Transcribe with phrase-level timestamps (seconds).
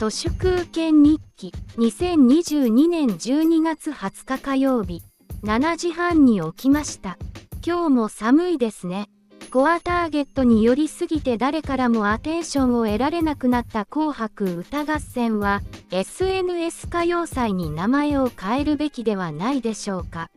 [0.00, 1.52] 都市空権日記。
[1.76, 5.02] 2022年12月20日火曜日。
[5.42, 7.18] 7時半に起きました。
[7.62, 9.10] 今日も寒いですね。
[9.50, 15.60] コアターゲットに寄りすぎて誰からもアテンションを得られなくなった紅白歌合戦は
[15.90, 20.30] SNS 歌謡祭に名前を変えるべきではないでしょうか。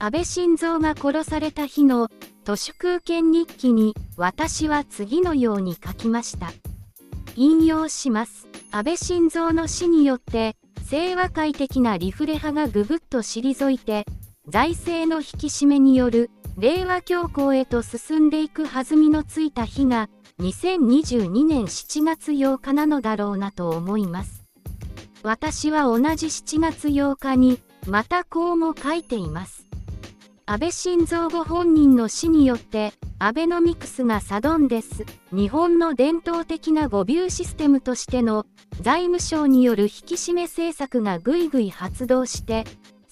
[0.00, 2.08] 安倍晋三が殺された日の
[2.42, 6.50] 都市空権日記に私は次のように書きました。
[7.36, 8.49] 引用します。
[8.72, 10.56] 安倍晋三の死によって
[10.88, 14.06] 清和会的なリフレ派がぐぐっと退いて
[14.46, 20.08] 財政の引き締めによる令和恐慌へと進んでいく弾みのついた日が
[20.40, 24.44] 2022年7月8日なのだろうなと思います。
[25.22, 29.69] 私は同じ7月8日にまたこうも書いています。
[30.50, 38.46] 安倍晋三ご本人の死によってアベノミクスがサドンデス日本の伝統的な誤謬システムとしての
[38.80, 42.64] 財務省による引き締め政策がぐいぐい発動して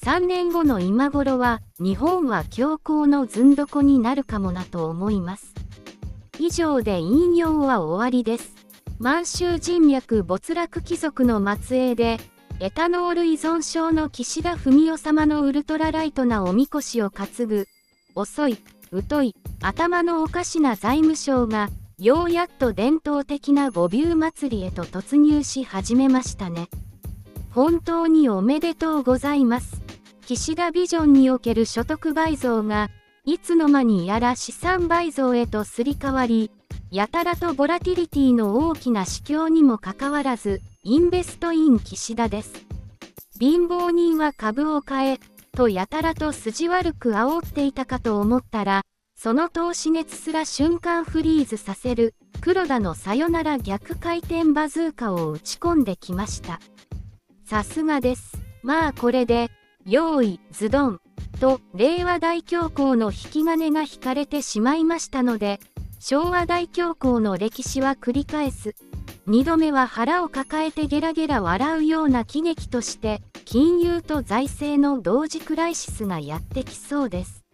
[0.03, 5.55] 3年後の今頃は日本は強行のずんどこになるかもなと思います。
[6.41, 8.57] 以上で引用は終わりです。
[8.99, 12.19] 満州人脈没落貴族の末裔で
[12.61, 17.69] エタノール依存症の岸田文雄様のウルトラライトなおみこしを担ぐ、
[18.17, 18.59] 遅い、
[19.09, 21.69] 疎い、頭のおかしな財務省が、
[22.01, 26.69] ようやっと伝統的な五ビュー祭りへと突入し始めましたね。
[27.53, 29.81] 本当におめでとうございます。
[30.27, 32.91] 岸田ビジョンにおける所得倍増が、
[33.25, 36.51] いつの間にやら資産倍増へとすり替わり、
[36.91, 42.67] やたらとボラティリティの大きな市況にもかかわらず、インベストイン岸田です。
[43.39, 45.21] 貧乏人は株を買え、
[45.53, 48.83] とやたらと筋悪く煽っていたかと思ったら、
[49.15, 56.59] その投資熱すら瞬間フリーズさせる、黒田のさよなら逆回転バズーカを打ち込んできました。
[57.45, 58.39] さすがです。
[58.63, 59.51] まあこれで、
[59.85, 61.01] 用意、ズドン、
[61.39, 65.61] と、令和大恐慌の引き金が引かれてしまいましたので、
[66.01, 68.75] 昭和大恐慌の歴史は繰り返す。
[69.29, 77.45] 2度目は腹を抱えてゲラゲラ笑うような喜劇として金融と財政の同時クライシスがやってきそうです。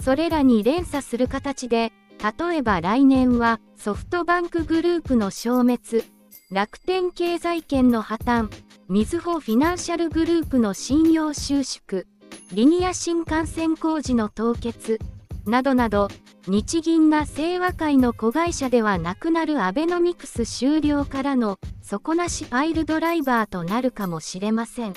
[0.00, 6.04] それらに連鎖する形で例えば来年はソフトバンクグループの消滅。
[6.52, 8.48] 楽天経済圏の破綻。
[8.88, 12.04] みずほフィナンシャルグループの信用収縮。
[12.52, 15.00] リニア新幹線工事の凍結。
[15.46, 16.08] などなど
[16.48, 24.94] 日銀が清和会の子会社ではなくなるアベノミクス終了からの底なしファイルドライバーとなるかもしれません。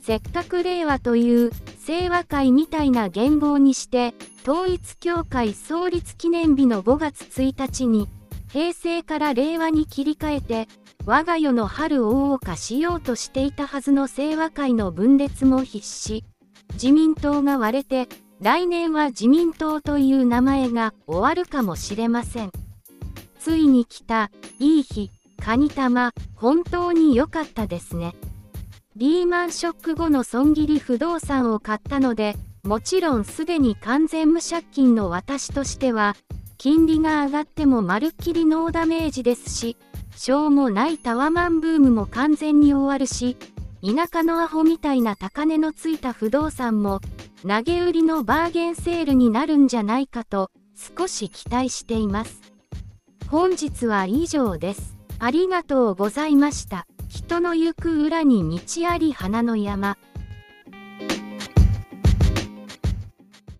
[0.00, 1.50] せっかく令和という
[1.84, 8.08] 清和会みたいな言語にして統一教会創立記念日の5月1日に
[8.52, 10.68] 平成から令和に切り替えて
[11.06, 16.24] 我が世の春を謳歌しようとしていたはずの清和会の分裂も必至
[16.74, 18.08] 自民党が割れて
[18.42, 22.50] 来年は自民党という名前が終わるかもしれません。
[23.38, 28.16] ついに来た、いい日、カニ玉、本当に良かったですね。
[28.96, 36.16] リーマンショック後の損切り不動産を買ったので、もちろんすでに完全無借金の私としては、
[36.58, 39.76] 金利が上がってもまるっきりノーダメージですし、
[40.16, 43.36] しょうもないタワマンブームも完全に終わるし、
[43.84, 47.00] 田舎のアホみたいな高値のついた不動産も
[47.46, 52.40] 投げ売りのバーゲンセールになるんじゃないかと少し期待しています。
[53.28, 54.96] 本日は以上です。
[55.18, 56.86] ありがとうございました。
[57.08, 59.96] 人の行く裏に道あり花の山。